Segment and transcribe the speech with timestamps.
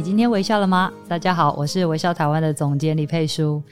[0.00, 0.90] 你今天微笑了吗？
[1.06, 3.62] 大家好，我是微笑台湾的总监李佩书。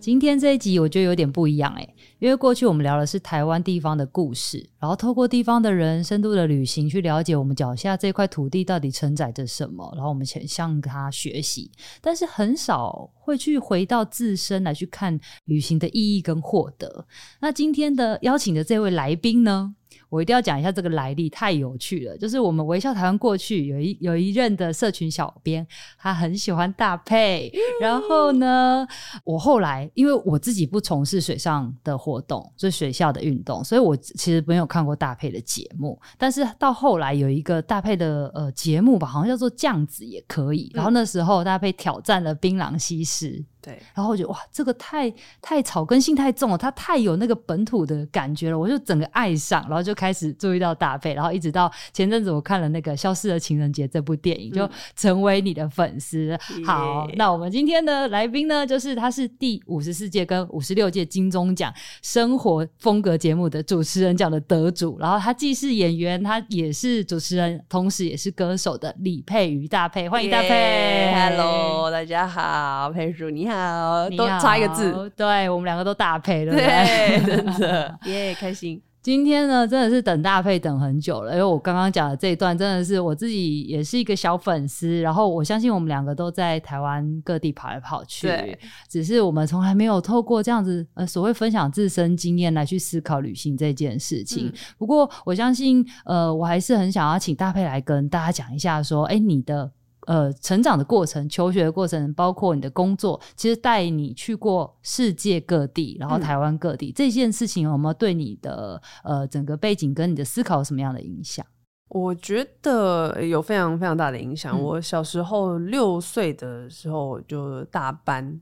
[0.00, 17.06] 今天这一集我觉得有点不一样诶，因为过去我们聊的是台湾地方的故事，然后透过地方的人深度的旅行去了解我们脚下这块土地到底承载着什么，然后我们想向他学习，但是很少会去回到自身来去看旅行的意义跟获得。
[17.40, 19.76] 那今天的邀请的这位来宾呢？
[20.08, 22.16] 我一定要讲一下这个来历，太有趣了。
[22.16, 25.66] 就是我们微笑台湾过去有一有一任的社群小编，
[25.98, 27.50] 他很喜欢大佩。
[27.52, 28.86] 嗯、 然后呢，
[29.24, 36.00] 我后来因为我自己不从事水上的活动，就水下的运动，所以我其实没有看过大配的节目。
[36.16, 40.70] 但是到后来有一个大配的呃节目吧，好像叫做酱子也可以。
[40.74, 43.44] 然后那时候大配挑战了槟榔西施。
[43.66, 56.38] 对，然后我觉得哇，这个太太草根性太重了，它太有那个本土的感觉了，我就整个爱上，然后就开始注意到大配，然后一直到前阵子我看了那个《消失的情人节》这部电影，就成为你的粉丝。
[56.56, 71.12] 嗯、好，那我们今天的来宾呢，就是他是第五十四届跟五十六届金钟奖生活风格节目的主持人奖的得主，然后他既是演员，他也是主持人，同时也是歌手的李佩瑜大佩，欢迎大佩。
[71.12, 73.55] Hello，大家好，佩叔你好。
[73.56, 78.82] 好，都差一个字，对，我们两个都大配了，对，真的 耶，yeah, 开心。
[79.02, 85.00] 今天呢，真的是等大配等很久了，因为我刚刚讲的这一段，真的是我自己也是一个小粉丝。
[85.00, 94.48] 然后我相信我们两个都在台湾各地跑来跑去，对，只是我们从来没有透过这样子呃所谓分享自身经验来去思考旅行这件事情。
[94.48, 99.70] 嗯、不过我相信，呃，我还是很想要请大配来跟大家讲一下，说，哎，你的。
[100.06, 111.44] 呃，成长的过程、求学的过程，包括你的工作，其实带你去过世界各地，然后台湾各地，嗯、这件事情有没有对你的呃整个背景跟你的思考有什么样的影响？
[111.88, 114.58] 我觉得有非常非常大的影响。
[114.58, 118.40] 嗯、我小时候六岁的时候就大班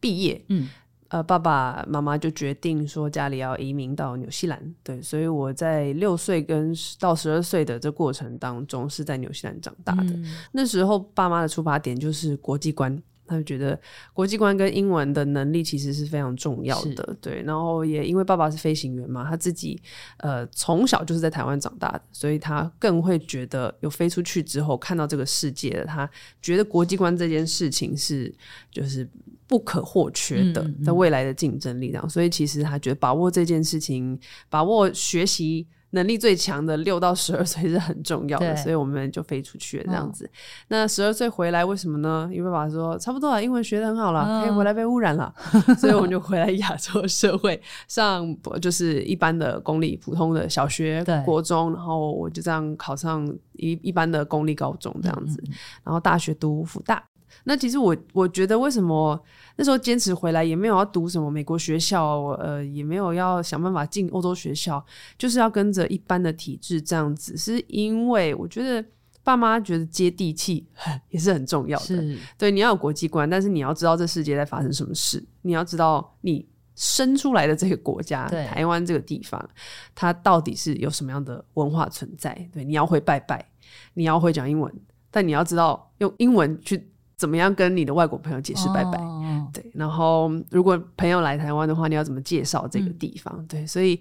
[0.00, 0.68] 毕业，嗯。
[1.12, 10.04] 呃，爸爸妈妈就决定说家里要移民到纽西兰，对，所以我在六岁跟到十二岁的这过程当中是在纽西兰长大的。
[10.04, 13.00] 嗯、那时候爸妈的出发点就是国际观。
[13.32, 13.78] 他就觉得
[14.12, 17.42] 国际观跟英文的能力其实是非常重要的，对。
[17.42, 19.80] 然后也因为爸爸是飞行员嘛，他自己
[20.18, 26.08] 呃从小就是在台湾长大的，所以他更会觉得有飞出去之后看到这个世界的，他
[26.40, 28.32] 觉得国际观这件事情是
[28.70, 29.08] 就是
[29.46, 32.08] 不可或缺的，在未来的竞争力量。
[32.08, 34.18] 所以其实他觉得把握这件事情，
[34.50, 35.66] 把握学习。
[35.92, 40.24] 能力最强的六到十二岁是很重要的，所以我们就飞出去了这样子。
[40.24, 40.30] 嗯、
[40.68, 42.28] 那十二岁回来为什么呢？
[42.32, 45.32] 因为爸爸说差不多了，英文学的很好了，嗯、可以回来被污染了，
[45.78, 55.42] 所以我们就回来亚洲社会上，就是一般的公立普通的小学、国中，然后我就这样考上一一般的公立高中这样子，
[55.84, 57.02] 然后大学读复大。
[57.44, 59.20] 那其实我我觉得为什么
[59.56, 64.84] 那时候坚持回来，也没有要读什么美国学校，呃，也没有要想办法进欧洲学校，
[65.18, 68.84] 就是要跟着一般的体制这样子，是因为我觉得
[69.24, 70.66] 爸妈觉得接地气
[71.10, 72.16] 也是很重要的。
[72.38, 79.44] 对，你要有国际观，但是你要知道这世界在发生什么事，你要知道你生出来的这个国家对台湾这个地方，
[79.94, 82.48] 它到底是有什么样的文化存在。
[82.52, 83.50] 对，你要会拜拜，
[83.94, 84.72] 你要会讲英文，
[85.10, 86.88] 但你要知道用英文去。
[87.22, 88.98] 怎么样跟你的外国朋友解释拜拜？
[88.98, 93.32] 哦、对，然后如果朋友来台湾的话，你要怎么介绍这个地方？
[93.38, 93.94] 嗯、对，所以，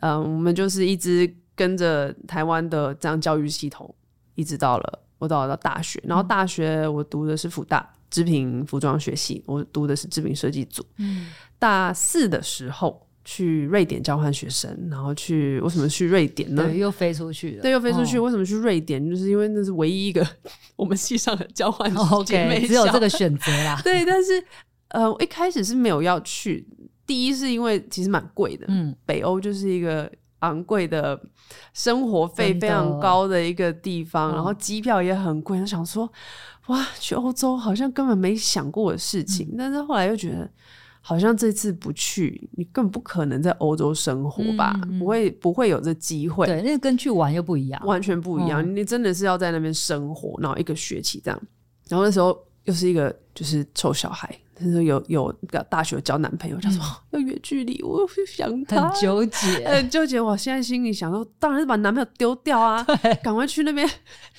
[0.00, 3.94] 嗯、呃，我们就是一直跟着台湾的这样教育系统，
[4.34, 10.84] 一直到了我到了到大学，然后大学我读的是福大织品服装学系，我读的是织品设计组。
[10.96, 11.28] 嗯，
[11.60, 13.06] 大四的时候。
[13.24, 16.62] 去瑞典交换学生，然后去为什么去瑞典呢？
[16.64, 17.62] 对，又飞出去了。
[17.62, 18.18] 对，又飞出去。
[18.18, 19.04] 哦、为什么去瑞典？
[19.08, 20.26] 就是因为那是唯一一个
[20.76, 21.90] 我们系上的交换
[22.26, 23.80] 姐妹校， 只有这个选择啦。
[23.82, 24.44] 对，但是
[24.88, 26.66] 呃，我一开始是没有要去。
[27.06, 30.10] 第一是因为其实蛮贵的，嗯，北欧就是一个
[30.40, 31.18] 昂贵的
[31.72, 35.60] 生活费非常高的一个地方，然后机票也很贵。
[35.60, 36.10] 我想说，
[36.66, 40.50] 哇，去欧洲好像根本没想过的事情，嗯、但是后来又觉得。
[41.06, 44.72] 好像这次不去，你根本不可能在欧洲生活吧？
[44.84, 46.46] 嗯嗯、不会，不会有这机会。
[46.46, 48.62] 对，那跟去玩又不一样，完全不一样。
[48.62, 51.38] 嗯、你真的是要在那边生活，然后一个学期这样。
[51.88, 52.34] 然后那时候
[52.64, 54.34] 又是一个就是臭小孩。
[54.54, 56.80] 他说有有个大学交男朋友，他说
[57.10, 60.20] 要远距离，我想他，很纠结， 很纠结。
[60.20, 62.84] 我现在心里想说，当然是把男朋友丢掉啊，
[63.22, 63.88] 赶快去那边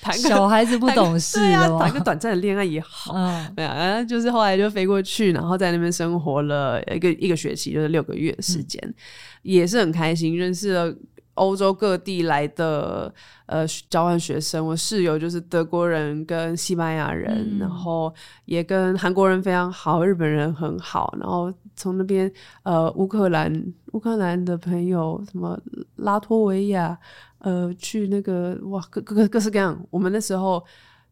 [0.00, 3.12] 谈个小孩子不懂事，对啊，谈个短暂的恋爱也好。
[3.14, 8.94] 嗯，没有，就是后来就飞过去，然后在那边生活了一个一个学期，就是六个月的时间，嗯、
[9.42, 10.94] 也是很开心，认识了。
[11.36, 13.12] 欧洲各地来的
[13.46, 18.12] 呃交换学生，我室友就是德国人跟西班牙人，然后
[18.44, 22.30] 也跟韩国人非常好，日本人很好，然后从那边
[22.64, 25.58] 呃乌克兰乌克兰的朋友什么
[25.96, 26.98] 拉脱维亚
[27.38, 30.62] 呃去那个哇各各各式各样，我们那时候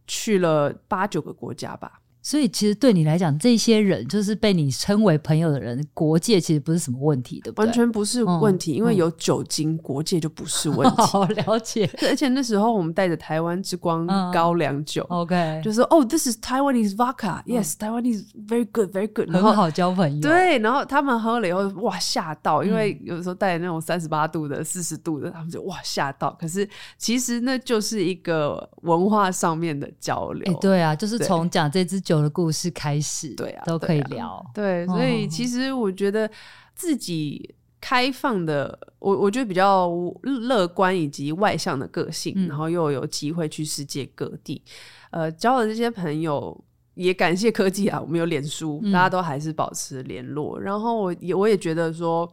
[0.06, 2.00] 去了八九个国家吧。
[2.24, 7.66] 所以其实对你来讲，这些人就是被你称为朋友的人，国界其实不是什么问题，对不对？
[7.66, 11.02] 完全不是问题，嗯、因为有酒精，嗯、国界就不是问题。
[11.04, 11.88] 好了解。
[12.08, 20.22] 而且那时候我们带着台湾之光高粱酒、嗯、，OK，就是哦，this is Taiwanese vodka，yes，Taiwanese、嗯、very good，very good，很好交朋友。
[20.22, 26.34] 对，然后他们喝了以后，哇，吓到，因为有时候带那种三十八度的、四十度的，他们就哇吓到。
[26.40, 26.66] 可是
[26.96, 30.50] 其实那就是一个文化上面的交流。
[30.50, 32.13] 欸、对啊，就是从讲这支酒。
[32.20, 34.44] 的故事开始，对啊，都可以聊。
[34.54, 36.30] 对，所以其实我觉得
[36.74, 39.90] 自己开放的，我我觉得比较
[40.22, 44.62] 乐观以及外向的个性，嗯、然后又有机会去世界各地，
[45.10, 46.58] 呃，交了这些朋友，
[46.94, 50.58] 也感谢科技啊，我们有脸书，大家都还是保持联络。
[50.58, 52.30] 嗯、然后我也我也觉得说。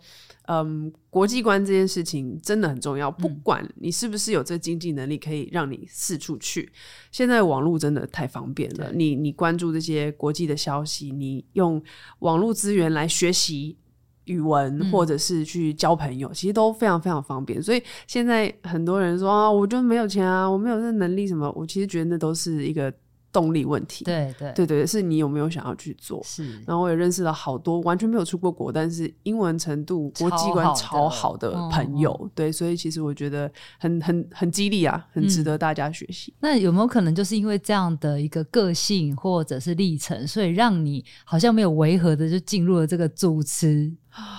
[0.51, 3.09] 嗯，国际观这件事情真的很重要。
[3.09, 6.63] 不管你是不是有这经济能力，可以让你四处去。
[6.63, 6.75] 嗯、
[7.09, 8.91] 现在网络真的太方便了。
[8.93, 11.81] 你你关注这些国际的消息，你用
[12.19, 13.77] 网络资源来学习
[14.25, 17.63] 语文，嗯、或者是去交朋友，其实都非常非常方便。
[17.63, 22.93] 所以现在很多人说啊，我就没有钱啊，我没有这能力什么，我其实觉得那都是一个。
[23.31, 26.21] 动力问题，对对对对，是你有没有想要去做？
[26.23, 32.17] 是，然后我也认识了好多完全没有出过国，但是英文程度、国际观超好的朋友。
[32.21, 36.35] 嗯、对，所以其实我觉得很很很激励啊，很值得大家学习、嗯。
[36.41, 43.91] 那有没有可能就是因为这样的一个个性或者是历程，所以让你好像没有违和的就进入了这个主持？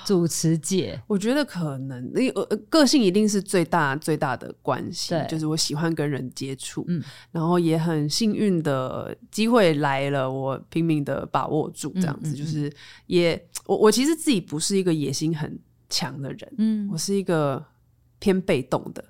[0.04, 5.14] 主持界，我觉得可能，因为呃，个性一定是最大最大的关系。
[5.28, 12.72] 就是我喜欢跟人接触，嗯，然后也很幸运的机会来了，我拼命的把握住，这样子，嗯嗯嗯，就是
[13.06, 15.58] 也我我其实自己不是一个野心很
[15.88, 17.64] 强的人，嗯，我是一个
[18.18, 19.04] 偏被动的，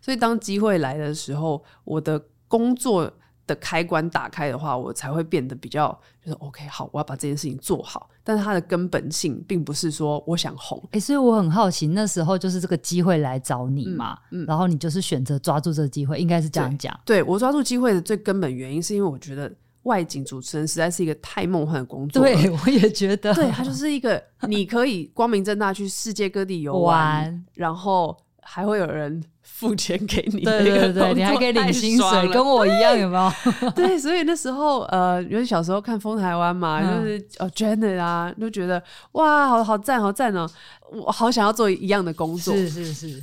[0.00, 3.12] 所以当机会来的时候，我的工作。
[3.48, 5.90] 的开关打开的话，我才会变得比较
[6.24, 8.08] 就是 OK，好，我要把这件事情做好。
[8.22, 16.96] 但是它的根本性并不是说我想红，哎、欸，所以我很好奇，那时候就是这个机会来找你嘛，嗯，嗯，然后你就是选择抓住这个机会，应该是这样讲。
[17.04, 19.50] 对，我抓住机会的最根本原因，是因为我觉得
[19.84, 22.22] 外景主持人实在是一个太梦幻的工作。
[22.22, 28.14] 对，我也觉得，对，它就是一个你可以光明正大去世界各地游玩， 玩然后
[28.48, 29.22] 还会有人。
[29.42, 33.30] 付钱给你，对对对，你还可以领薪水，跟我一样，有没有？
[33.74, 38.80] 对，所以那时候，呃，因为小时候看《风台湾》嘛，嗯、就是哦，Janet 啊，就觉得
[39.12, 40.48] 哇，好好赞，好赞哦，
[40.92, 42.54] 我好想要做一样的工作。
[42.54, 43.20] 是是是，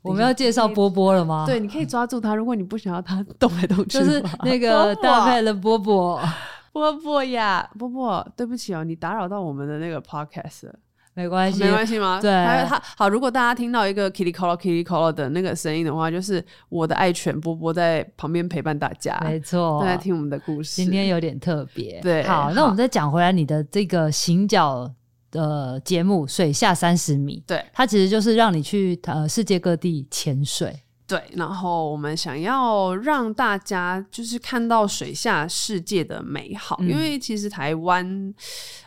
[0.00, 1.44] 我们要介绍波波了吗？
[1.46, 6.18] 对，你可以抓住他，如果你不想要他动来动去，就是那个大派的波波，
[6.72, 10.74] 波波呀，波波，对不起哦，你打扰到我们的那个 Podcast 了。
[11.14, 12.20] 没关系，没关系吗？
[12.20, 13.08] 对，还有他好。
[13.08, 19.16] 如果大家听到一个 kitty call kitty call 的那个声音的话，就是我的爱犬波波在旁边陪伴大家。
[19.24, 20.76] 没错，在听我们的故事。
[20.76, 22.00] 今天有点特别。
[22.00, 24.92] 对，好，那我们再讲回来，你的这个行脚
[25.30, 30.80] 的节目《水下三十米》，对，它其实就是让你去呃世界各地潜水。
[31.06, 38.34] 对，然后我们想要让大家就是看到水下世界的美好，嗯、因为其实台湾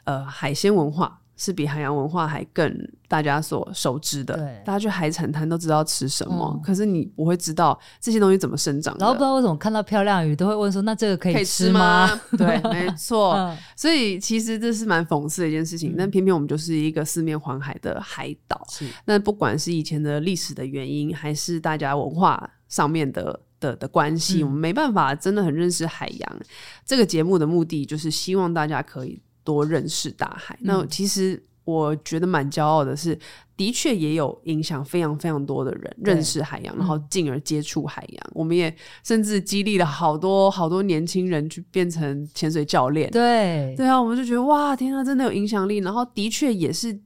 [0.04, 1.22] 呃海鲜文化。
[1.38, 2.76] 是比海洋文化还更
[3.08, 9.06] 大家所熟知的，对大家去海产摊都知道吃什么，嗯、可是你不会知道这些东西怎么生长的。
[9.06, 13.34] 然后不知道为什么看到漂亮鱼都会问说：“那这个可以吃吗？”对， 没错。
[13.36, 18.66] 嗯、所以其实这是蛮讽刺的一件事情，嗯、但偏偏我们就是一个四面环海的海岛。
[18.70, 26.40] 是，那不管是以前的历史的原因，还是大家文化上面的的的关系，嗯、我们没办法真的很认识海洋。
[26.84, 29.22] 这个节目的目的就是希望大家可以。
[29.48, 33.18] 多认识大海，嗯、那其实我觉得蛮骄傲的是，
[33.56, 38.28] 的确也有影响非常非常多的人认识海洋，然后进而接触海洋。
[38.28, 38.76] 嗯、我们也
[39.06, 43.10] 甚至激励了好多好多年轻人去变成潜水教练。
[43.10, 45.78] 对，对啊，我们就觉得哇，天啊，真的有影响力。
[45.78, 47.00] 然后的确也是，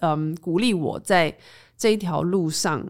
[0.00, 1.32] 嗯，鼓励我在
[1.76, 2.84] 这一条路上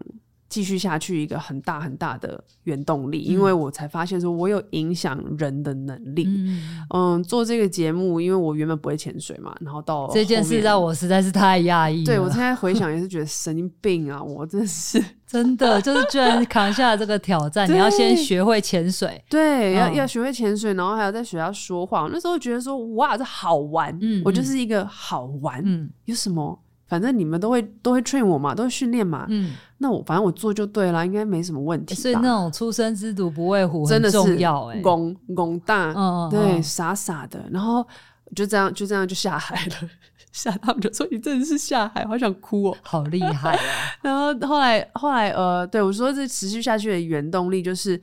[0.49, 6.25] 继续下去一个很大很大的原动力，嗯、因为我才发现说我有影响人的能力。
[6.27, 12.05] 嗯，嗯，做这个节目，因为我原本不会潜水嘛，然后到这件事让我实在是太讶异。
[12.05, 14.23] 对，我现在回想也是觉得神经病啊！
[14.23, 22.09] 我真是 真的就是居然扛下了这个挑战，你要先学会潜水，对，要、嗯、要学会潜水，然后还要在学校说话。
[22.11, 26.59] 那时候觉得说哇，这好玩，嗯，我就是一个好玩，嗯，有什么？
[26.89, 29.27] 反正你们都会都会 train 我嘛，都会训练嘛。
[29.29, 31.95] 嗯，那我反正我做就对了，应该没什么问题。
[31.95, 37.87] 所以那种初生之犊不畏虎很重要哎、欸，拱拱大，嗯对，嗯傻傻的，然后
[38.35, 39.91] 就这样就这样就下海了。
[40.33, 43.61] 下他们就说你真的是下海，好想哭哦，好厉害啊！
[44.03, 48.01] 然后后来后来呃，对我说这持续下去的原动力就是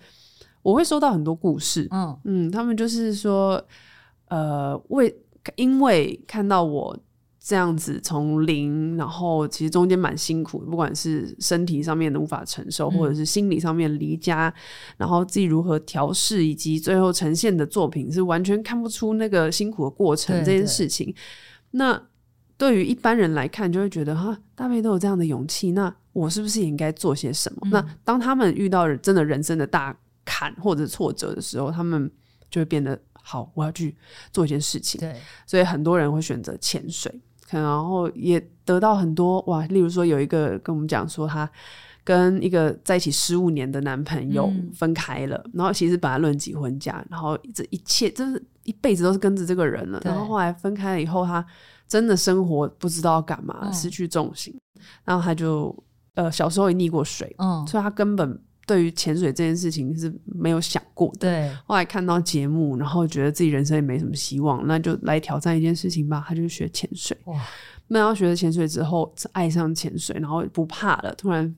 [0.61, 3.63] 我会收到很多故事，嗯嗯，他们就是说
[4.27, 5.15] 呃为
[5.55, 6.95] 因为看到我。
[7.47, 14.51] 这样子从零，然后其实中间蛮辛苦的，不管是身体上面的无法承受，或者是心理上面离家，
[14.97, 21.13] 然后自己如何调试，以及最后呈现的作品是完全看不出那个辛苦的过程这件事情。
[21.69, 22.01] 那
[22.57, 27.69] 对于一般人来看，就会觉得哈，大贝都有这样的勇气，那我是不是也应该做些什么？
[27.69, 32.09] 那当他们遇到真的人生的大坎或者挫折的时候，他们
[32.49, 33.95] 就会变得好，我要去
[34.31, 34.99] 做一件事情。
[34.99, 37.21] 对，所以很多人会选择潜水。
[37.49, 41.49] 然后也得到很多哇，例如说有一个跟我们讲说，她
[42.03, 51.45] 跟一个在一起十五年的男朋友分开了，嗯、然后其实本来论及婚嫁，然后这一切就是一辈子都是跟着这个人了，然后后来分开了以后，他
[51.87, 54.55] 真的生活不知道干嘛，嗯、失去重心，
[55.03, 55.75] 然后他就
[56.15, 58.39] 呃小时候也溺过水，嗯，所以他根本。
[58.65, 61.29] 对于潜水这件事情是没有想过的。
[61.29, 66.23] 对，后来看到节目，然后觉得自己人生也没什么希望，那就来挑战一件事情吧。
[66.27, 67.17] 他就学潜水。
[67.25, 67.39] 哇！
[67.87, 71.13] 那要学了潜水之后，爱上潜水，然后不怕了。
[71.15, 71.55] 突然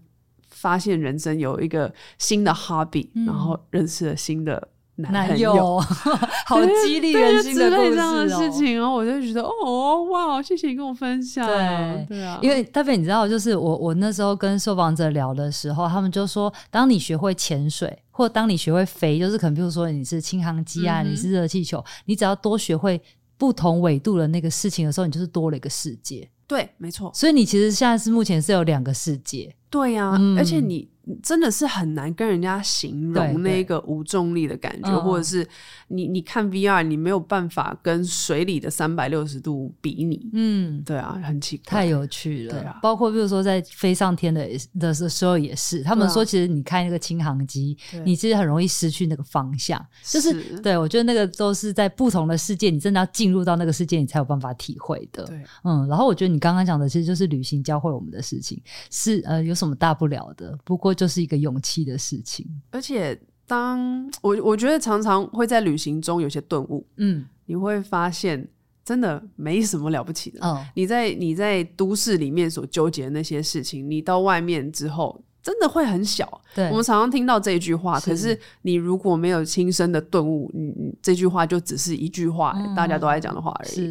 [0.49, 4.67] 发现人生有一个新的 hobby，嗯，然后认识了新的。
[4.97, 5.79] 男友，
[6.47, 8.25] 好激励人心的故事哦！
[8.25, 11.45] 的事情哦，我就觉得哦哇，谢谢你跟我分享。
[11.45, 22.99] 对对啊，因为大飞，你知道，就是我我那时候跟受访者聊的时候，他们就说，当你学会潜水，或当你学会飞，就是可能比如说你是轻航机啊，嗯、你是热气球，你只要多学会
[23.37, 26.27] 不同纬度的那个事情的时候，你就是多了一个世界。
[26.47, 27.11] 对，没错。
[27.13, 29.53] 所以你其实现在是目前是有两个世界。
[29.69, 30.89] 对呀、啊，嗯、而且你。
[31.23, 35.47] 真的是很难跟人家形容那个无重力的感觉，或者是
[35.87, 40.29] 你你看 VR，你没有办法跟水里的三百六十度比拟。
[40.33, 42.53] 嗯，对啊，很奇怪，太有趣了。
[42.53, 44.45] 对啊，包括比如说在飞上天的
[44.77, 49.83] 的时候也是，他们说其实你开那个轻航机，你其实很容易失去那个方向。
[50.03, 55.23] 就是对我觉得那个都是在不同的世界，你真的要进入到那个世界，你才有办法体会的。
[55.23, 58.61] 对，嗯，然后我觉得你刚刚讲的其实就是旅行教会我们的事情，
[58.91, 60.53] 是呃有什么大不了的？
[60.65, 60.96] 不过。
[60.97, 68.45] 就是一个勇气的事情，而且当我我觉得常常会在旅行中有些顿悟，嗯，你会发现
[68.83, 70.45] 真的没什么了不起的。
[70.45, 76.41] 哦，你在你在都市里面所纠结的那些事情，你到外面之后真的会很小。
[76.53, 83.69] 对，我们常常听到这一句话，是，可是你如果没有亲身的顿悟，你这句话就只是一句话，嗯，大家都爱讲的话而已。
[83.69, 83.87] 是，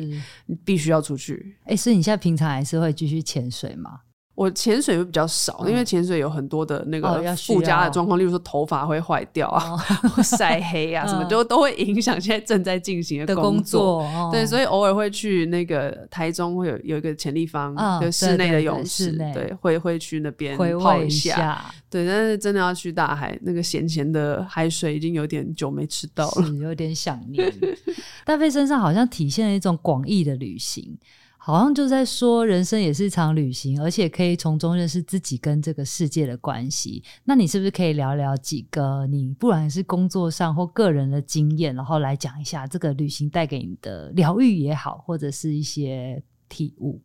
[0.46, 1.56] 你必须要出去。
[1.64, 4.00] 哎，所以你现在平常还是会继续潜水吗？
[4.36, 9.76] 我潜水会比较少，嗯、因为潜水有很多的那个附加的状况，哦、例如说头发会坏掉啊，
[10.22, 14.06] 晒、哦、 黑啊，什么就都会影响现在正在进行的工作。
[14.30, 21.32] 对，所以偶尔会去那个台中会有有一个潜立方，哦、就室内的泳池，对，会会去那边泡一下。
[21.32, 27.50] 一下对，但是真的要去大海，那个咸咸的海水已经有点久没吃到了，有点想念。
[28.26, 30.98] 大飞身上好像体现了一种广义的旅行。
[31.46, 37.04] 好像就在说，人生也是一场旅行，而且可以从中认识自己跟这个世界的关系。
[37.22, 47.00] 那你是不是可以聊聊几个你不管是工作上或个人的经验，然后来讲一下这个旅行带给你的疗愈也好，或者是一些体悟？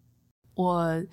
[0.56, 1.04] 我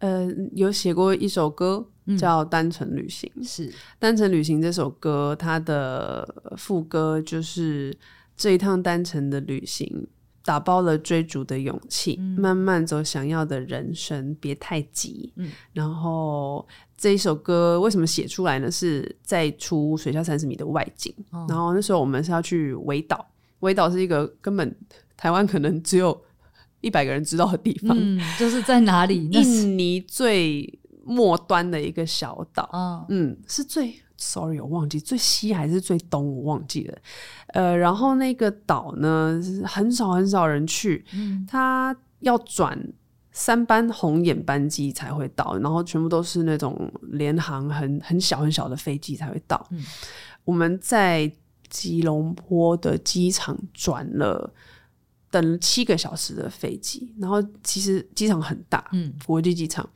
[0.00, 1.88] 呃有写过一首歌
[2.18, 7.96] 叫《单程旅行》，嗯、是《单程旅行》这首歌，它的副歌就是
[8.36, 10.06] 这一趟单程的旅行。
[10.44, 15.32] 打包了追逐的勇气，嗯、慢慢走想要的人生，别太急。
[15.36, 18.70] 嗯、然后这一首歌为什么写出来呢？
[18.70, 21.12] 是在出水下三十米的外景。
[21.30, 23.26] 哦、然后那时候我们是要去维岛，
[23.60, 24.76] 维岛是一个根本
[25.16, 26.22] 台湾可能只有
[26.82, 27.96] 一百个人知道的地方。
[27.98, 29.26] 嗯，就是在哪里？
[29.30, 32.68] 印尼最末端的一个小岛。
[32.72, 33.94] 哦、嗯，是最。
[34.24, 36.98] Sorry，我忘记最西还是最东，我忘记了。
[37.48, 41.04] 呃，然后那个岛呢，很少很少人去。
[41.12, 42.92] 嗯，它要转
[43.32, 49.64] 三班红眼班机才会到，然后全部都是那种联航很很小很小的飞机才会到。
[49.70, 49.84] 嗯、
[50.44, 51.30] 我们在
[51.68, 54.52] 吉隆坡的机场转了
[55.30, 59.88] 等了七个小时的飞机，然后其实机场很大，嗯，国际机场，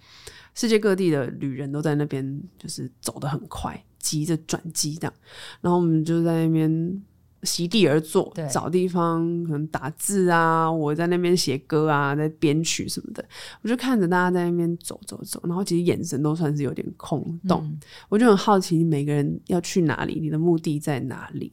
[0.59, 5.15] 世界各地的旅人都在那边，就是走得很快，急着转机这样，
[5.61, 7.03] 然后我们就在那边。
[7.45, 13.25] 席地而坐，找地方可能打字啊，我在那边写歌啊，在编曲什么的，
[13.63, 21.53] 我就看着大家在那边走走走，然后其实眼神都算是有点空洞，嗯、我就很好奇，每个人要去哪里，你的目的在哪里，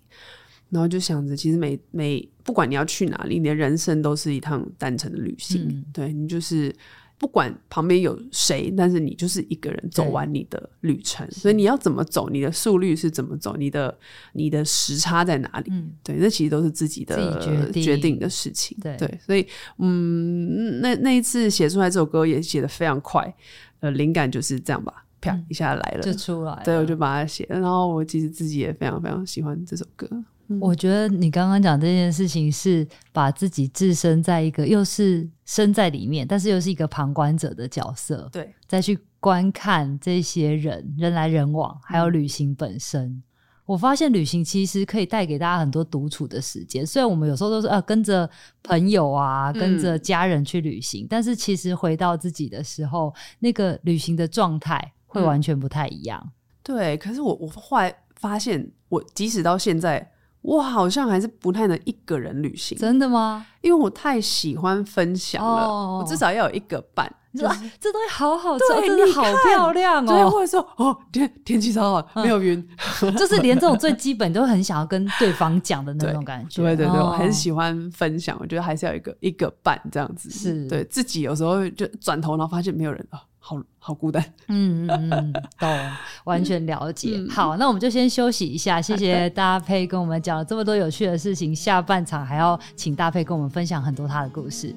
[0.71, 6.75] 然后就想着，其实每每不管你要去哪里，你的人生都是一趟单程的旅行，嗯、对你就是。
[7.17, 13.98] 不管旁边有谁，但是你就是一个人走完你的旅程，所以你要怎么走，你的速率是怎么走，你的
[14.34, 15.72] 你的时差在哪里？
[15.72, 17.39] 嗯、对，那其实都是自己的
[17.72, 18.77] 决定，的事情。
[18.81, 23.34] 对，对，所以嗯，那那一次写出来这首歌也写得非常快，
[23.79, 26.62] 呃，灵感就是这样吧，啪一下来了，就出来了。
[26.65, 30.07] 对，我就把它写了，然后我其实自己也非常非常喜欢这首歌。
[30.61, 43.05] 我觉得你刚刚讲这件事情是把自己置身在一个又是身在里面，但是又是一个旁观者的角色，对，再去观看这些人人来人往，还有旅行本身。
[43.05, 43.23] 嗯、
[43.65, 46.85] 我发现旅行其实可以带给大家很多独处的时间。
[46.85, 48.29] 虽然我们有时候都是呃跟着
[48.61, 56.21] 朋友啊，跟着家人去旅行，嗯、但是其实回到自己的时候，那个旅行的状态会完全不太一样。
[56.23, 60.11] 嗯、对，可是我我后来发现，我即使到现在。
[60.45, 63.45] 我好像还是不太能一个人旅行，真的吗？
[63.61, 67.11] 因为我太喜欢分享了，oh, 我至少要有一个伴。
[67.33, 70.07] 就是、啊，这东西好好吃，真的好漂亮哦！
[70.07, 72.65] 对，或者说哦，天天气超好，没有云，
[73.01, 76.61] 嗯、 就是连这种最基本都很想要跟对方讲的那种感觉。
[76.61, 80.29] 对对对，哦、我很喜欢分享，我觉得还是要有一个一个伴这样子。
[80.29, 83.21] 是对自己有时候就转头，然后发现没有人啊。
[83.47, 85.91] 好好孤单， 嗯嗯嗯，懂，
[86.23, 87.11] 完全了解。
[87.15, 91.55] 嗯、好，那我们就先休息一下，谢谢 大佩跟我们讲了这么多有趣的事情。
[91.55, 94.75] 下半场还要请大佩跟我们分享很多他的故事。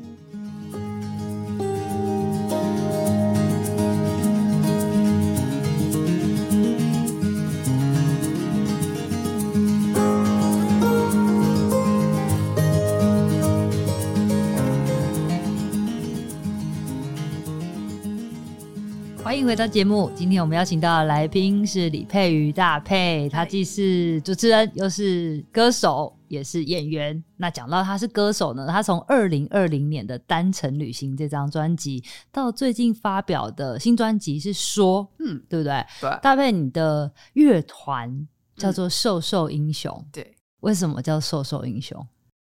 [19.49, 20.11] 回到节目。
[20.15, 27.25] 今天我们邀请到的来宾是李佩瑜大佩，他既是主持人，又是歌手，也是演员。
[27.39, 35.83] 那讲到他是歌手呢，他从二零二零年的《单程旅行》这张专辑，到最近发表的新专辑是说，嗯，对不对？
[36.03, 36.19] 对。
[36.21, 40.37] 大佩，你的乐团叫做瘦瘦英雄，嗯、对。
[40.61, 42.07] 为什么叫瘦瘦英雄？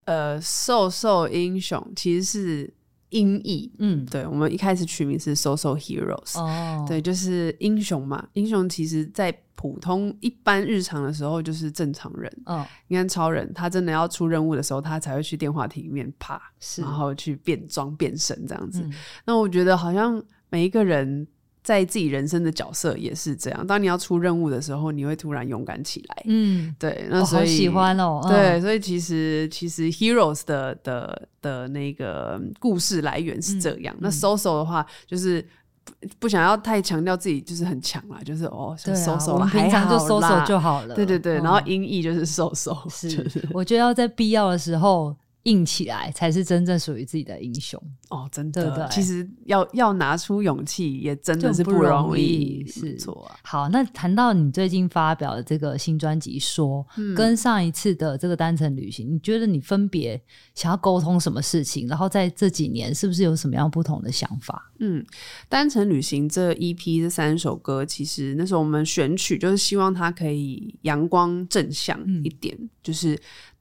[0.07, 2.75] 呃，瘦瘦英雄其实是。
[3.11, 8.27] 音译，嗯，对，我们一开始取名是 Social Heroes，哦，对，就是英雄嘛。
[8.35, 12.33] 英雄其实，在普通一般日常的时候，就是正常人。
[12.47, 16.41] 哦，你看超人，他真的要出任务的时候，他才会去电话亭里面爬，
[16.77, 18.83] 然后去变装变身这样子。
[18.83, 18.93] 嗯，
[19.25, 21.27] 那我觉得好像每一个人。
[21.69, 23.67] 在自己人生的角色也是这样。
[23.67, 26.23] 当你要出任务的时候，你会突然勇敢起来。
[26.25, 27.07] 嗯，对。
[27.11, 28.23] 那所以、哦、喜欢哦。
[28.27, 33.95] 对，嗯、所以其实其实 Heroes 的的的那个故事来源是这样。
[33.97, 35.47] 嗯、那 SoSo 的话，就是
[35.85, 40.95] 不不想要太强调自己就是很强啦，就是哦，SoSo，我们平常就 SoSo 就好了。
[40.95, 42.89] 对对对，然后音译就是 SoSo。
[42.89, 45.15] 是，就是、我觉得要在必要的时候。
[45.45, 48.29] 硬起来才是真正属于自己的英雄哦！
[48.31, 53.37] 真的，对对，其实要要拿出勇气，也真的是不容易，是错啊。
[53.45, 60.21] 好，那谈到你最近发表的这个新专辑《说》，嗯，跟上一次的这个单程旅行，你觉得你分别
[60.55, 61.87] 想要沟通什么事情？
[61.89, 64.71] 然后在这几年是不是有什么样不同的想法？
[64.81, 65.05] 嗯，
[65.49, 73.19] 单程旅行这 EP 这三首歌，其实那时候我们选曲就是希望它可以阳光正向一点，嗯、就是。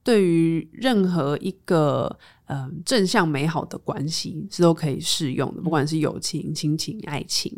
[0.08, 7.52] 对于任何一个嗯、呃、正向美好的关系是都可以适用的，不管是友情、亲情、爱情，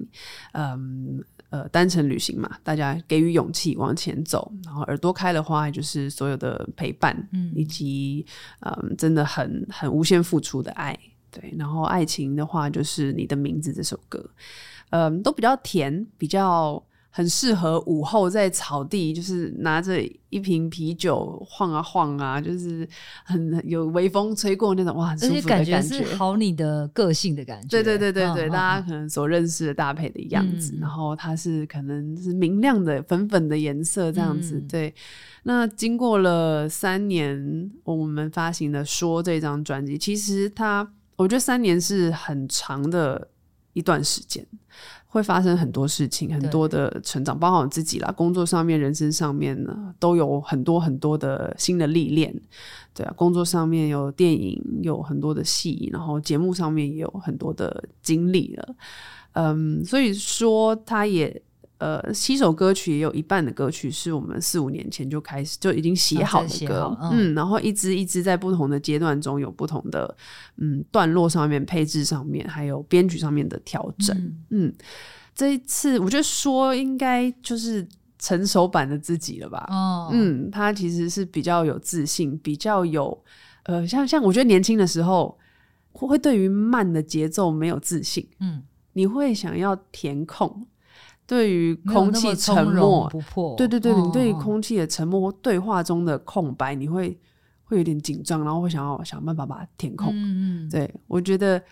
[0.54, 8.26] 嗯呃单程旅行嘛，大家给予勇气往前走，然后耳朵开的话，就是所有的陪伴，嗯，以及
[8.62, 10.98] 嗯真的很很无限付出的爱，
[11.30, 14.28] 对，然后爱情的话，就是你的名字这首歌，
[14.90, 16.84] 嗯，都比较甜，比较。
[17.10, 22.88] 很适合午后在草地，就是拿着一瓶啤酒晃啊晃啊，就是
[23.24, 27.68] 很有微风吹过那种哇，很舒服的感觉，是好你的个性的感觉。
[27.68, 34.56] 对对对对对，嗯、大家可能所认识的搭配的样子，嗯、然后它是可能是明亮的粉粉的颜色这样子。
[34.56, 34.94] 嗯、对，
[35.42, 40.88] 那经过了三年，我们发行的《说》这张专辑，其实它。
[41.16, 43.28] 我觉得三年是很长的
[43.74, 44.42] 一段时间，
[45.10, 52.34] 会发生很多事情，很多的成长，包括我自己啦，工作上面、人生上面呢，都有很多很多的新的历练。
[52.94, 58.74] 对啊，工作上面有电影，有很多的戏，然后节目上面也有很多的经历了。
[59.32, 61.42] 嗯，所以说他也。
[61.80, 70.14] 呃，七首歌曲也有一半的歌曲是我们四五年前就开始就已经写好的歌，哦嗯，嗯，然后一支一支在不同的阶段中有不同的
[70.58, 74.14] 嗯段落上面、配置上面，还有编曲上面的调整。
[74.14, 74.74] 嗯，嗯，
[75.34, 77.88] 这一次我觉得说应该就是
[78.18, 79.66] 成熟版的自己了吧。
[79.70, 83.18] 哦，嗯，他其实是比较有自信，比较有
[83.62, 85.38] 呃，像像我觉得年轻的时候
[85.92, 88.62] 会对于慢的节奏没有自信，嗯，
[88.92, 90.66] 你会想要填空。
[91.30, 93.08] 对于空气沉默，
[93.56, 97.16] 对对对，你对于空气的沉默或对话中的空白，你会
[97.62, 100.08] 会有点紧张，然后会想要想办法把它填空。
[100.12, 101.62] 嗯嗯，对，我觉得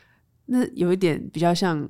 [0.47, 1.85] 那有一点比较像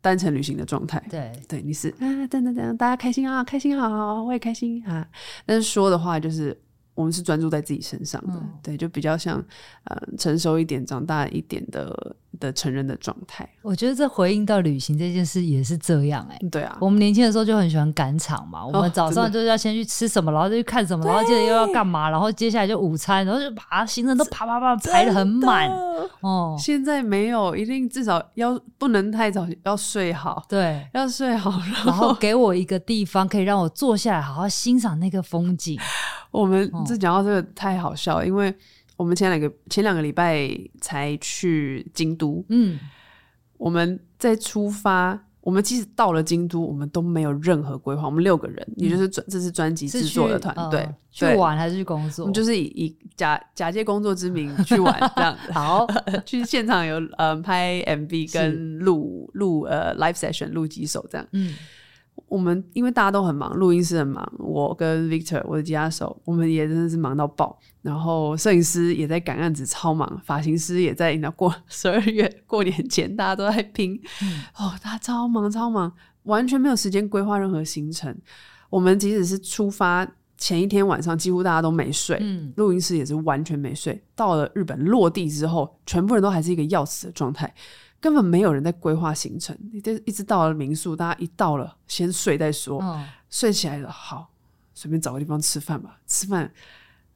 [0.00, 1.04] 单程旅行的状态。
[1.10, 5.06] 对对，你是啊，等等等，大家开心啊，开心好好，我也开心啊。
[5.44, 6.58] 但是说的话就是。
[6.94, 9.42] 我们是专注在自己身上的，嗯、对，就比较像
[9.84, 13.48] 呃成熟一点、长大一点的的成人的状态。
[13.62, 16.48] 我觉得这回应到旅行这件事也是这样哎、欸。
[16.50, 25.70] 对啊，我们年轻的时候就很喜欢赶场嘛，我们早上就是要先去吃什么，哦、然后就去看什么，然后接着又要干嘛，然后接下来就午餐，然后就把行程都啪啪啪排得很满
[26.20, 26.54] 哦。
[26.58, 31.50] 现在没有，一定至少要不能太早，要睡好，对，要睡好，
[31.86, 35.78] 然后给我一个地方可以让我坐下来好好欣赏那个风景。
[36.32, 38.52] 我们这讲到这个太好笑了，哦、因为
[38.96, 40.48] 我们前两个前两个礼拜
[40.80, 42.80] 才去京都，嗯，
[43.58, 48.06] 我们在出发，我们即使到了京都，我们都没有任何规划。
[48.06, 52.24] 我们六个人，嗯、也就是专这是专辑制作的团队，呃、去玩还是去工作？
[52.24, 55.52] 我们就是以以假假借工作之名去玩这样子。
[55.54, 55.86] 好，
[56.24, 61.54] 去现场有呃拍 MV 跟录录呃 live session 录几首这样，嗯。
[62.28, 67.58] 我们因为大家都很忙，录音师很忙，我跟 Victor 我的吉他手，我们也真的是忙到爆。
[67.82, 70.20] 然后摄影师也在赶案子，超忙。
[70.24, 74.00] 发型师也在，那过 十二月过年前，大家都在拼。
[74.22, 78.16] 嗯、哦，他超忙超忙，完全没有时间规划任何行程。
[78.70, 80.06] 我们即使是出发
[80.38, 82.16] 前一天晚上，几乎大家都没睡。
[82.20, 84.02] 嗯，录音师也是完全没睡。
[84.14, 87.52] 到了日本落地之后，全部人都还是一个要死的状态。
[88.02, 94.28] 根本没有人在规划行程，你这一直到了民宿，大家一到了先睡再说，哦、睡起来了好，
[94.74, 96.52] 随便找个地方吃饭吧，吃饭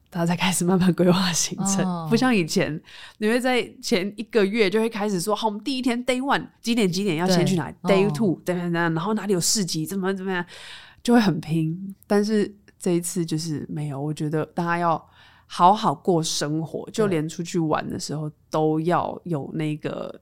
[0.09, 2.81] 大家才开始慢慢规划行程，哦、不像以前，
[3.17, 10.45] 你会在前一个月就会开始说，好，我们第一天 day one 几点几点要先去哪对，day two 等等等，然后哪里有市集，怎么怎么样，
[11.03, 11.93] 就会很拼。
[12.07, 15.09] 但是这一次就是没有，我觉得大家要
[15.47, 20.17] 好好过生活，就连出去玩的时候都要有那个。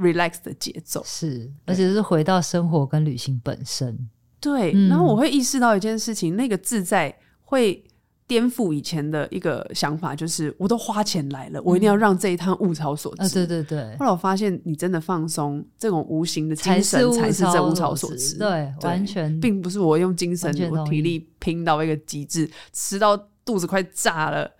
[0.00, 4.08] Relax 的节奏是，而且是回到生活跟旅行本身。
[4.40, 7.84] 对，嗯、然后我会意识到一件事情，那个自在会
[8.26, 13.22] 颠覆以前的一个想法，就是我都花钱来了，嗯、我一定要让这一趟物超所值。
[13.22, 13.96] 啊、对对对。
[13.98, 18.38] 后来我发现，你真的放松，这种无形的精神才是这物超所值。
[18.38, 24.50] 对，对完全，并不是我用精神、我体力拼到一个极致，吃到肚子快炸了。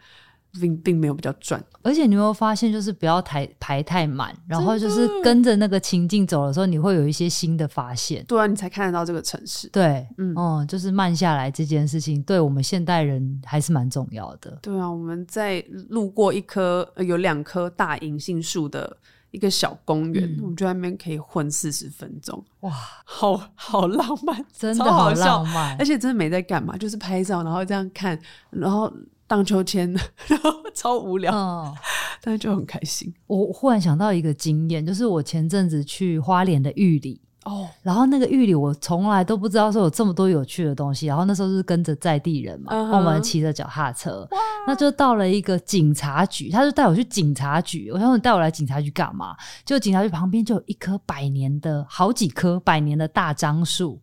[0.59, 8.25] 并并没有比较赚，而且你有没有发现，就是不要排排太满，然后就是跟着那个情境走的时候，你会有一些新的发现。
[8.25, 9.69] 对啊，你才看得到这个城市。
[9.69, 14.59] 对，嗯，哦，就是慢下来这件事情，对我们现代人还是蛮重要的。
[14.61, 18.97] 对啊，我们在路过一棵有两棵大银杏树的
[19.31, 22.45] 一个小公园，嗯、我们就在那边可以混四十分钟。
[22.61, 22.73] 哇，
[23.05, 28.19] 好好浪漫，真的好浪漫，而且真的没在干嘛，就是拍照，然后这样看，
[28.51, 28.93] 然后。
[29.31, 29.89] 荡秋千，
[30.27, 31.73] 然后超无聊，哦、
[32.21, 33.15] 但是就很开心。
[33.29, 41.07] 我忽然想到一个经验，就是我前阵子去花莲的玉里哦，然后那个玉里我从来都不知道说有这么多有趣的东西。
[41.07, 44.29] 然后那时候是跟着在地人嘛，我们骑着脚踏车，
[44.67, 47.89] 那就到了一个警察局，他就带我去警察局。
[47.93, 49.37] 我想说你带我来警察局干嘛？
[49.65, 54.01] 就警察局旁边就有一棵百年的好几棵百年的大樟树，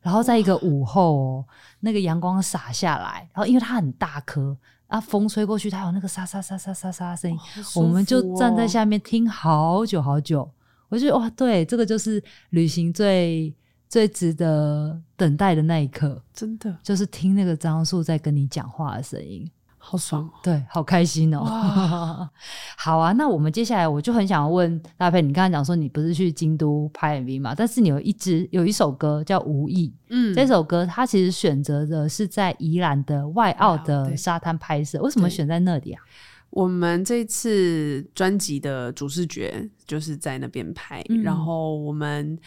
[0.00, 1.44] 然后在一个午后哦。
[1.82, 4.54] 那个阳光洒下来，然后因为它很大颗，
[4.86, 7.42] 啊，风吹过去，它有那个沙沙沙沙沙沙声音，哦、
[7.76, 10.46] 我们就站在下面听好久好久。
[10.90, 13.50] 我就觉得哇，对，这个就是旅行最
[13.88, 19.50] 最值得等待的那一刻，真的就是听那个樟树在跟你讲话的声音。
[19.82, 21.42] 好爽哦，对，好开心哦。
[22.76, 27.54] 好啊，那我们接下来我就很想问大佩，你刚才讲说你不是去京都拍 MV 嘛？
[27.56, 36.02] 但是你有一支有一首歌叫《无意》，嗯，这首歌它其实选择的是在宜兰的外澳的沙滩拍摄，为什么选在那里啊？
[36.50, 42.38] 我们这次专辑的主视觉就是在那边拍，嗯、然后我们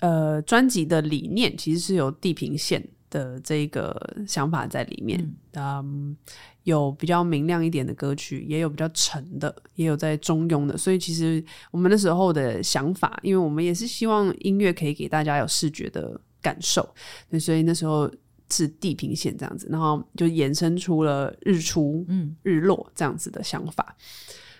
[0.00, 3.94] 呃专辑的理念其实是有地平线的这个
[4.26, 5.20] 想法在里面，
[5.52, 6.16] 嗯，嗯，
[6.64, 16.94] 有比较明亮一点的歌曲，也有比较沉的，也有在中庸的，所以其实我们那时候的想法，因为我们也是希望音乐可以给大家有视觉的感受，
[17.40, 18.10] 所以那时候。
[18.54, 23.96] 是地平线这样子，然后就衍生出了日出、嗯、日落这样子的想法。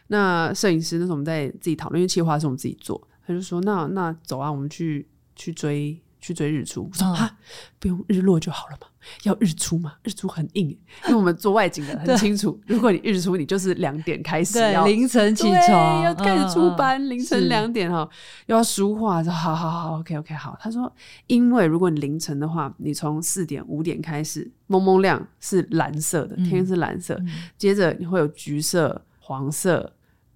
[0.07, 7.37] 那摄影师那时候我们在自己讨论，因为企划是我们自己做，他就说：“那那走啊，我们去去追。”去追日出，我说啊，
[7.80, 8.87] 不用日落就好了嘛，
[9.24, 10.68] 要日出嘛，日出很硬，
[11.06, 18.08] 因为我们做外景的很清楚，如果你日出，你就是两点开始要凌晨起床，要开始出班，凌晨两点哈，
[18.46, 20.56] 又要梳化，说好好好，OK OK 好。
[20.61, 20.90] 他说，
[21.26, 27.20] 因为如果你凌晨的话，你从四点五点开始，蒙蒙亮是蓝色的，天是蓝色，
[27.58, 29.92] 接着你会有橘色、黄色，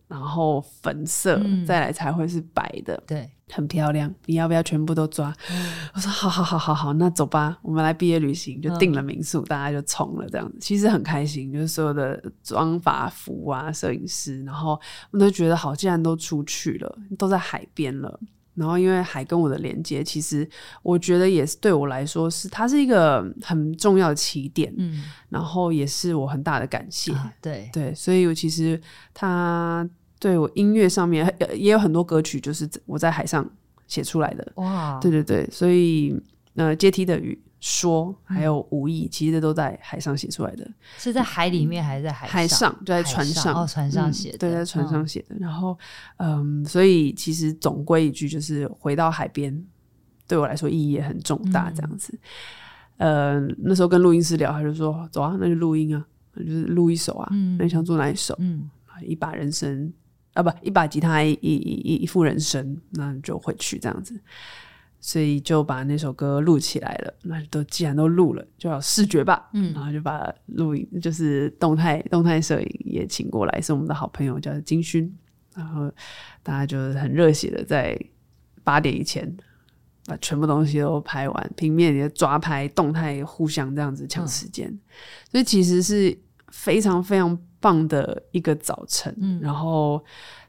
[0.08, 3.30] 然后粉色，再来才会是白的，对。
[3.52, 5.32] 很漂亮，你要不要全部都抓？
[5.50, 10.58] 嗯、我说好好好好好，那走吧，我们来毕业旅行，就订了民宿，嗯、大家就冲了这样子。
[10.60, 14.78] 其实很开心，就是所有的妆发服啊，摄影师，然后
[15.12, 18.18] 我都觉得好，既然都出去了，都在海边了，
[18.54, 20.48] 然后因为海跟我的连接，其实
[20.82, 28.80] 我觉得也是对我来说是它是一个很重要的起点，嗯，然后也是我很大的感谢，啊、对对，所以我其实
[29.14, 29.88] 他。
[30.18, 33.48] 对，我音乐上面也有很多歌曲，就是我在海上
[33.86, 34.52] 写出来的。
[34.56, 36.18] 哇，对对对，所以
[36.54, 40.66] 呃，阶梯的雨说还有无意，其实都在海上写出来的。
[40.96, 42.32] 是在海里面还是在海上？
[42.32, 45.36] 海上就在船上哦，船上写的，对，在船上写的。
[45.38, 45.78] 然后
[46.16, 49.64] 嗯，所以其实总归一句就是回到海边，
[50.26, 51.70] 对我来说意义也很重大。
[51.70, 52.18] 这样子，
[52.96, 56.02] 呃，那时候跟录音师聊，他就说：“走啊，那就录音啊，
[56.34, 57.28] 就是录一首啊。
[57.58, 58.34] 那你想做哪一首？
[58.38, 58.70] 嗯，
[59.02, 59.92] 一把人生。”
[60.36, 64.20] 啊不，一把吉他，一一一一副人声，那就回去这样子，
[65.00, 67.14] 所以就把那首歌录起来了。
[67.22, 75.10] 那都既然都录了，就要视觉吧，嗯，然后就把录影，就是动态动态摄影也请过来，是我们的好朋友叫金勋，
[75.54, 75.90] 然后
[76.42, 77.98] 大家就是很热血的在
[78.62, 79.34] 八点以前
[80.04, 84.80] 把全部东西都拍完，平面也抓拍，动态互相这样子抢时间，嗯，
[85.30, 86.14] 所以其实是
[86.48, 87.38] 非常非常。
[87.66, 90.00] 放的一个早晨，嗯，然后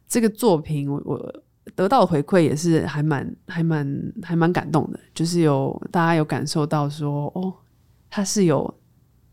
[0.08, 7.52] 这个作品我我得到的回馈也是还蛮还蛮还蛮感动的，就是有大家有感受到说哦，
[8.08, 8.72] 它是有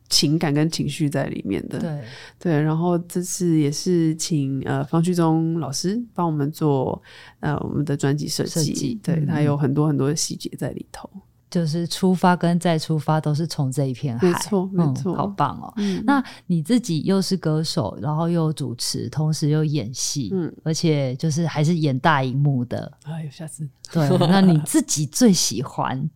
[0.08, 2.04] 情感跟情绪在里面的，对。
[2.38, 2.62] 对。
[2.62, 7.02] 然后这次也是请呃方旭中老师帮我们做
[7.40, 9.00] 呃我们的专辑设计，设计。
[9.02, 11.10] 对，他有很多很多的细节在里头。
[11.54, 15.72] 就是出发跟再出发都是从这一片海，没错，没错，嗯，好棒哦！
[15.76, 22.92] 嗯，那你自己又是歌手，然后又主持，同时又演戏，嗯，而且就是还是演大荧幕的。
[23.04, 26.10] 哎呦，下次对， 那你自己最喜欢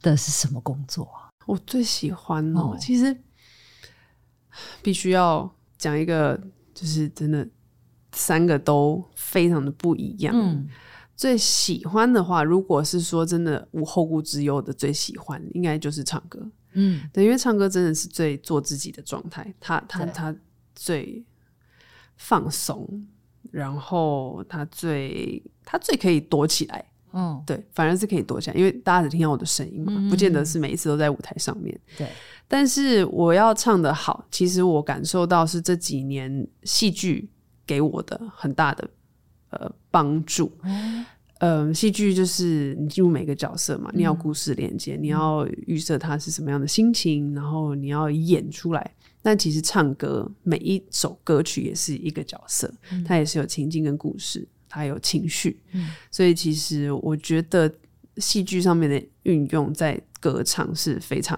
[0.00, 1.30] 的是什么工作啊？
[1.46, 3.16] 我最喜欢哦，其实
[4.82, 6.36] 必须要讲一个，
[6.74, 7.46] 就是真的
[8.10, 10.34] 三个都非常的不一样。
[10.36, 10.66] 嗯。
[11.22, 16.44] 最喜欢的话，如果是说真的无后顾之忧的，最喜欢应该就是唱歌。
[16.72, 20.34] 嗯，对，因为唱歌真的是最做自己的状态，他他他
[20.74, 21.24] 最
[22.16, 23.06] 放松，
[23.52, 26.84] 然后他最他最可以躲起来。
[27.12, 31.80] 嗯，对，反而是可以躲起来，因为大家只听到我的声音嘛，嗯、不见得是每一次都在舞台上面。
[31.96, 32.08] 对，
[32.48, 37.30] 但是我要唱的好，其实我感受到是这几年戏剧
[37.64, 38.90] 给我的很大的。
[39.54, 41.04] 呃，帮助，嗯、
[41.42, 48.94] 呃，戏剧就是你进入每个角色嘛，嗯、你要故事连接，你要预设他是什么样的心情，然后你要演出来。
[49.20, 55.60] 但其实唱歌，每一首歌曲也是一个角色，嗯、它也是有情境跟故事，它有情绪。
[55.72, 57.68] 嗯、所以其实我觉得
[58.18, 61.36] 戏剧上面的运用在歌唱是非常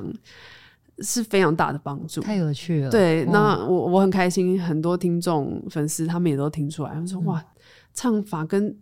[0.98, 2.90] 是非常大的帮助，太有趣了。
[2.90, 7.42] 对，那我我很开心，很多听众粉丝他们也都听出来，他们说哇。
[7.96, 8.76] 唱法跟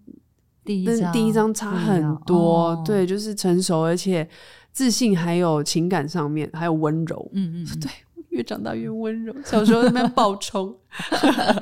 [0.64, 4.29] 第一张第一张差很多，哦、对，就是成熟，而且
[4.72, 7.31] 自信，还有情感上面，还有温柔。
[7.33, 7.90] 嗯，嗯嗯， 对，
[8.31, 9.35] 越长大越温柔。
[9.44, 10.75] 小时候在那边爆冲，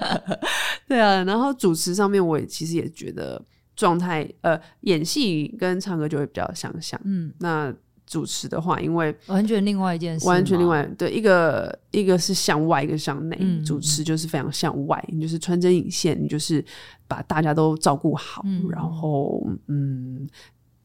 [0.88, 1.24] 对啊。
[1.24, 3.40] 然后主持上面，我也其实也觉得
[3.74, 7.00] 状态，呃，演戏跟唱歌就会比较相像。
[7.04, 7.74] 嗯，那。
[8.11, 13.38] 主持的话，因为完全另外一件事，完全另外对一个一个是向外，一个向内。
[13.40, 16.62] 嗯、主持就是非常向外，你就是穿针引线，你就是
[17.07, 20.29] 把大家都照顾好，嗯、然后嗯，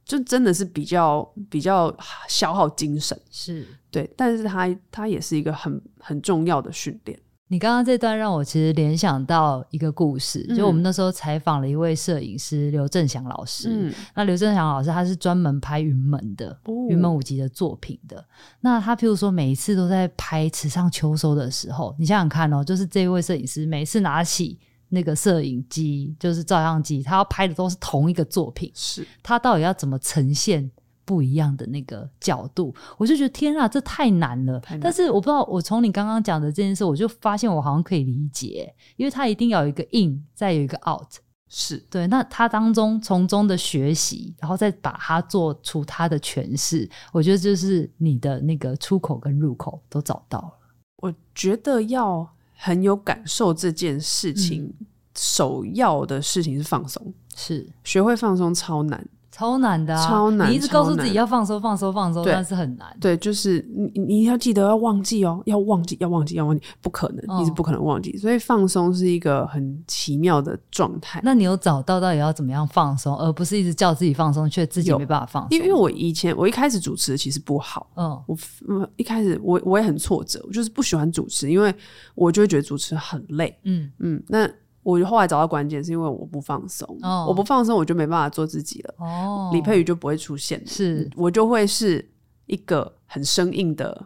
[0.05, 1.91] 就真的是比较比较
[2.27, 4.07] 消耗精神，是对。
[4.15, 13.69] 但是它它也是一个很很重要的训练，你刚刚这段让我其实联想到一个故事，嗯、就我们那时候采访了一位摄影师刘正祥老师。
[13.71, 18.25] 嗯、那刘正祥老师他是专门拍云门的、哦、云门舞集的作品的。
[18.61, 28.71] 那他譬如说每一次都在拍池上秋收的时候，你想想看哦，就是这位摄影师每次拿起那个摄影机，就是照相机，他要拍的都是同一个作品。
[28.73, 30.71] 是他到底要怎么呈现？
[31.05, 34.59] 不一样的那个角度，我就觉得天啊，这太难了。
[34.69, 41.07] 难，但是我不知道，我从你刚刚讲的这件事，我就发现我好像可以理解，因为它一定要有一个 in，再有一个 out，
[41.47, 42.07] 是对。
[42.07, 50.51] 那他当中从中的学习，然后再把它做出他的诠释，我觉得就是你的那个出口跟入口都找到了。
[50.97, 59.07] 我觉得要很有感受这件事情，嗯、首要的事情是放松，是学会放松超难。
[59.35, 60.07] 超难的啊！
[60.07, 62.87] 超难，你一直告诉自己要放松、放松、放松，但是很难。
[63.01, 63.59] 对，就是
[63.93, 68.15] 你，你要记得要忘记哦，要忘记，要忘记，要忘记，不可能，哦、你是不可能忘记。
[68.15, 71.19] 所以放松是一个很奇妙的状态。
[71.21, 75.57] 那你有找到到底要怎么样放松，而不是一直叫自己放松，却自己没办法放松？
[75.57, 81.75] 因为我以前我一开始主持其实不好，嗯，我一开始我我也很挫折，我就是不喜欢主持，因为
[82.15, 83.59] 我就会觉得主持很累。
[83.63, 84.49] 嗯嗯，那。
[84.85, 87.27] 我后来找到关键，是因为我不放松，oh.
[87.27, 88.95] 我不放松，我就没办法做自己了。
[88.99, 92.07] 哦，李佩瑜就不会出现，是我就会是
[92.45, 94.05] 一个很生硬的，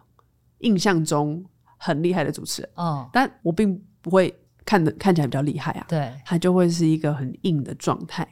[0.59, 1.43] 印象中
[1.77, 2.71] 很厉害的主持人。
[2.75, 5.85] 哦，但我并不会看的看起来比较厉害啊。
[5.89, 8.25] 对，他就会是一个很硬的状态。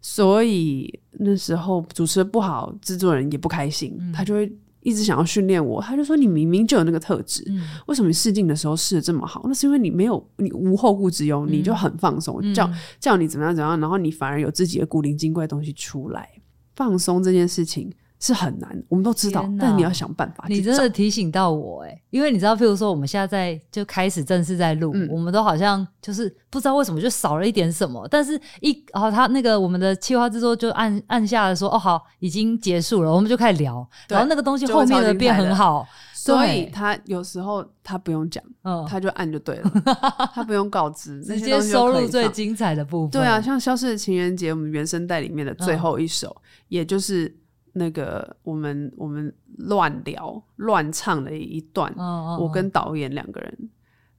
[0.00, 4.50] 所以那时候主持的不好，制作人也不开心，嗯、他就会。
[4.88, 9.44] 一直想要训练我，他就说，你明明就有那个特质，嗯、为什么试镜的时候试的这么好？
[9.46, 16.28] 那是因为你没有，你无后顾之忧，嗯、你就很放松，嗯、叫叫你怎么样怎么样，然后你反而有自己的古灵精怪的东西出来。
[16.74, 17.92] 放松这件事情。
[18.20, 20.44] 是很难，我们都知道，但你要想办法。
[20.48, 39.70] 你真的提醒到我哎、欸，因为你知道，譬如说我们现在在就开始正式在录，嗯、我们都好像就是不知道为什么就少了一点什么，但是一哦，他那个我们的企划制作就按按下了说哦好，已经结束了，我们就开始聊，然后那个东西后面的变很好，所以他有时候他不用讲，嗯，他就按就对了，
[40.34, 43.10] 他不用告知，直接收入最精彩的部分。
[43.10, 47.32] 对啊，像《消失的情人节》我们原声带里面的最后一首，嗯、也就是。
[47.78, 51.92] 那个我们我们乱聊乱唱的一段，
[52.38, 53.70] 我跟导演两个人，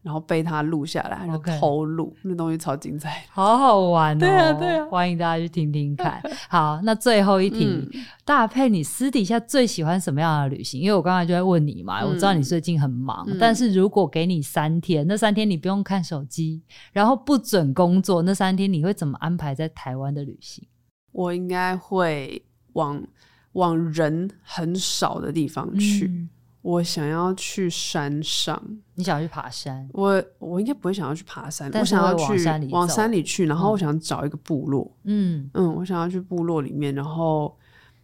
[0.02, 4.19] 然后被他录下来，然后偷录那东西超精彩， 好好玩哦！
[4.19, 6.22] 对啊对啊， 欢迎大家去听听看。
[6.50, 7.89] 好，那最后一题，嗯、
[8.24, 10.82] 大佩，你私底下最喜欢什么样的旅行？
[10.82, 20.65] 因为我刚才就在问你嘛，我知道你最近很忙，嗯、但是如果给你三天，那三天你不用看手机，然后不准工作，那三天你会怎么安排在台湾的旅行？
[21.12, 22.41] 我应该会
[22.74, 23.04] 往。
[23.53, 26.29] 往人很少的地方去，嗯、
[26.62, 28.62] 我想要去山上。
[28.95, 29.89] 你想要去爬山？
[29.93, 34.89] 我我应该不会想要去爬山，我想要去往山里去，然后我想找一个部落。
[35.05, 37.57] 嗯嗯，我想要去部落里面，然后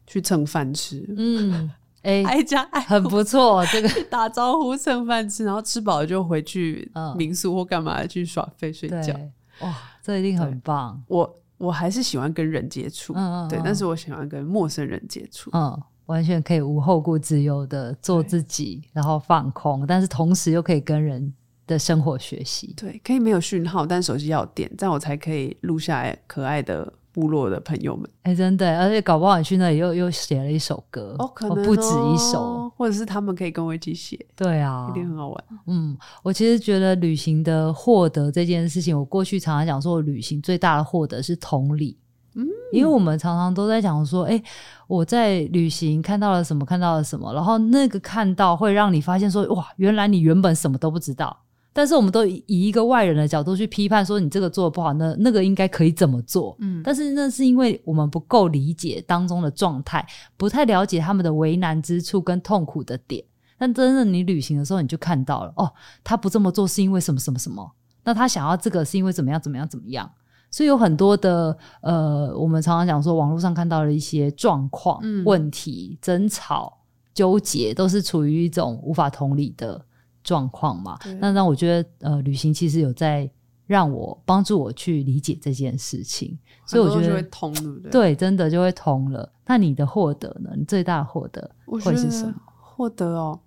[0.08, 1.06] 去蹭饭吃。
[1.16, 1.70] 嗯，
[2.02, 3.66] 哎、欸， 挨家挨，很不错。
[3.68, 9.14] 这个 打招呼蹭饭吃，然后吃饱了就回去民宿或干嘛去耍废睡觉。
[9.62, 11.04] 哇，这一定很棒。
[11.08, 11.42] 我。
[11.58, 21.34] 我还是喜欢跟人接触，嗯嗯，对，但是我喜欢跟陌生人接触，嗯，完全可以无后顾之忧的做自己，然后放空，但是同时又可以跟人
[21.66, 26.92] 的生活学习，对，可以没有讯号，但手机要电，这样我才可以录下来可爱的。
[27.16, 35.44] 部落的朋友们，哎、欸，真的，而且搞不好你去那里又又写了一首歌，哦，可能、哦、不止一首，或者是他们可以跟我一起写，对啊，一定很好玩。
[35.68, 41.98] 嗯，我其实觉得旅行的获得这件事情，我过去常常讲说，旅行最大的获得是同理，
[42.34, 44.44] 嗯，因为我们常常都在讲说，哎、欸，
[44.88, 51.38] 我在旅行看到了什么，看到了什么，然后那个看到会让你发现说，哇，原来你原本什么都不知道。
[51.78, 56.56] 但是我们都以一个外人的角度去批判，说你这个做的不好，那那个应该可以怎么做？
[56.62, 60.08] 嗯，但是那是因为我们不够理解当中的状态，
[60.38, 63.22] 不太了解他们的为难之处跟痛苦的点。
[63.58, 65.70] 但真的你旅行的时候，你就看到了，哦，
[66.02, 67.70] 他不这么做是因为什么什么什么？
[68.06, 70.10] 那他想要这个是因为怎么样怎么样怎么样？
[70.50, 76.78] 所以有很多的呃，我们常常讲说网络上看到的一些状况、嗯、问题、争吵、
[77.14, 79.86] 纠结，都是处于一种无法同理的。
[80.26, 83.30] 状况嘛，对那让我觉得，呃，旅行其实有在
[83.68, 87.92] 让我帮助我去理解这件事情，所以我觉得就会通，对不对？
[87.92, 89.32] 对，真的就会通了。
[89.46, 90.50] 那你的获得呢？
[90.58, 92.34] 你最大的获得会是什么？
[92.60, 93.40] 获得哦，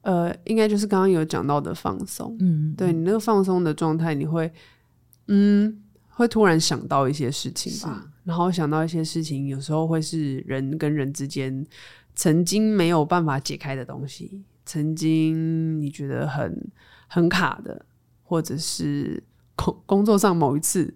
[0.00, 2.34] 呃，应该就是刚刚有讲到的放松。
[2.40, 4.50] 嗯，对你那个放松的状态，你会，
[5.28, 11.64] 嗯，会突然想到一些事情吧，然后想到一些事情，有时候会是人跟人之间
[12.14, 14.42] 曾经没有办法解开的东西。
[14.66, 16.70] 曾经你觉得很
[17.06, 17.86] 很卡的，
[18.22, 19.22] 或者是
[19.54, 20.92] 工工作上某一次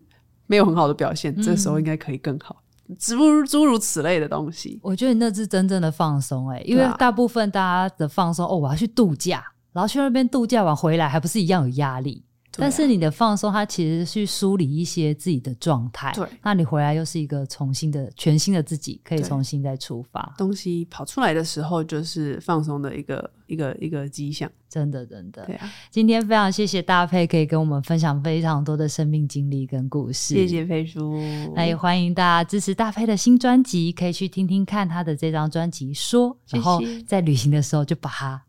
[0.47, 2.63] 没有很好的表现，嗯、这时候应该可以更好，
[2.99, 4.79] 诸如诸如此类的东西。
[4.83, 9.43] 我觉得那是真正的放松哎、欸，因为大部分大家的放松、啊、哦，我要去度假，
[9.73, 12.25] 然后去那边度假完回来还不是一样有压力。
[12.61, 16.13] 但是你的放松，它其实去梳理一些自己的状态。
[16.15, 20.35] 对，那你回来又是一个重新的、全新的自己，可以重新再出发。
[20.37, 24.51] 东西跑出来的时候，就是放松的一个一个一个迹象。
[24.69, 25.45] 真的，真的。
[25.47, 30.35] 对啊，今天非常谢谢大佩，可以跟我们分享非常多的生命经历跟故事。
[30.35, 31.19] 谢谢佩叔。
[31.57, 38.41] 那也欢迎大家支持大佩的新专辑，可以去听听看他的这张专辑《说》，然后在旅行的时候就把它。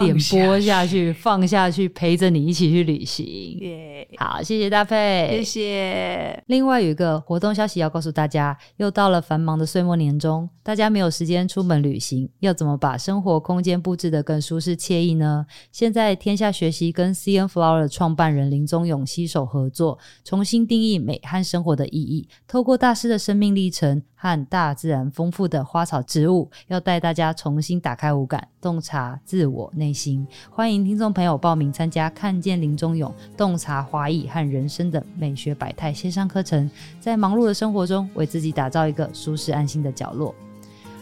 [0.00, 3.24] 点播下去，放下去，陪着你一起去旅行。
[3.60, 6.42] 耶、好，谢谢大佩，谢谢。
[6.46, 15.46] 另外有一个活动消息要告诉大家，又到了繁忙的岁末年终，大家没有时间出门旅行，要怎么把生活空间布置得更舒适惬意呢？
[15.70, 17.46] 现在天下学习跟 C.N.
[17.46, 29.72] Flower 的创办人林宗勇携手合作，重新定义美和生活的意义，透过大师的生命历程和大自然丰富的花草植物，要带大家重新打开五感，洞察自我。
[29.76, 36.68] 内心，欢迎听众朋友报名参加《看见林中勇洞察华裔和人生的美学百态》线上课程，
[36.98, 40.34] 在忙碌的生活中为自己打造一个舒适安心的角落。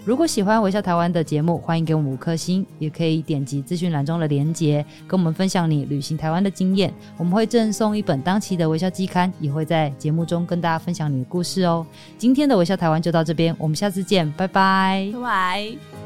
[0.05, 6.93] 如果喜欢微笑台湾的节目，欢迎给我们五颗星，也可以点击资讯栏中的连结，跟我们分享你旅行台湾的经验。
[7.17, 11.87] 我们会赠送一本当期的微笑季刊，也会在节目中跟大家分享你的故事哦。
[12.19, 16.04] 今天的微笑台湾就到这边，我们下次见，拜拜，拜拜。